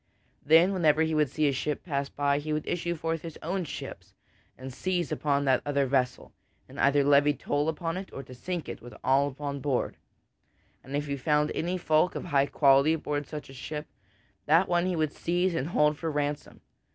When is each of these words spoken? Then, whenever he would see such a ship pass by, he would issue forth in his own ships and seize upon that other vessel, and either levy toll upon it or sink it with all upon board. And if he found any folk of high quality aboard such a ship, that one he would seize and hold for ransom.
Then, 0.43 0.73
whenever 0.73 1.03
he 1.03 1.13
would 1.13 1.29
see 1.29 1.43
such 1.43 1.51
a 1.51 1.57
ship 1.61 1.83
pass 1.83 2.09
by, 2.09 2.39
he 2.39 2.51
would 2.51 2.65
issue 2.67 2.95
forth 2.95 3.19
in 3.23 3.27
his 3.29 3.37
own 3.43 3.65
ships 3.65 4.15
and 4.57 4.73
seize 4.73 5.11
upon 5.11 5.45
that 5.45 5.61
other 5.63 5.85
vessel, 5.85 6.33
and 6.67 6.79
either 6.79 7.03
levy 7.03 7.35
toll 7.35 7.69
upon 7.69 7.97
it 7.97 8.11
or 8.11 8.25
sink 8.33 8.67
it 8.67 8.81
with 8.81 8.95
all 9.03 9.27
upon 9.27 9.59
board. 9.59 9.97
And 10.83 10.95
if 10.95 11.05
he 11.05 11.15
found 11.17 11.51
any 11.53 11.77
folk 11.77 12.15
of 12.15 12.23
high 12.25 12.47
quality 12.47 12.93
aboard 12.93 13.27
such 13.27 13.47
a 13.47 13.53
ship, 13.53 13.85
that 14.47 14.67
one 14.67 14.87
he 14.87 14.95
would 14.95 15.11
seize 15.13 15.53
and 15.53 15.67
hold 15.67 15.99
for 15.99 16.09
ransom. 16.09 16.61